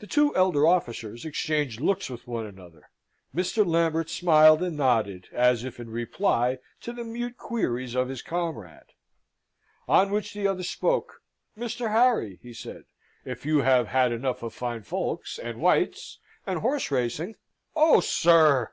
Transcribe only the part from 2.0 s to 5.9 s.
with one another; Mr. Lambert smiled and nodded, as if in